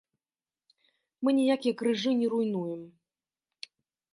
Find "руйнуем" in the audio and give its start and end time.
2.33-2.81